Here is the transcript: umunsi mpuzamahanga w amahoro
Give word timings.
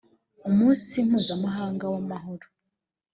umunsi 0.49 0.93
mpuzamahanga 1.07 1.85
w 1.93 1.95
amahoro 2.01 2.45